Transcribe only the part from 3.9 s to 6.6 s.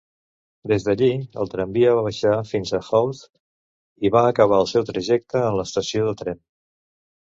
i va acabar el seu trajecte en l'estació de tren.